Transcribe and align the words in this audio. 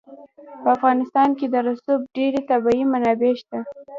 په 0.63 0.69
افغانستان 0.75 1.29
کې 1.37 1.45
د 1.49 1.55
رسوب 1.67 1.99
ډېرې 2.15 2.39
طبیعي 2.49 2.83
منابع 2.91 3.31
شته 3.41 3.57
دي. 3.65 3.71